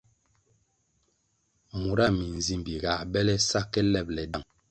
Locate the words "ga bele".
2.83-3.35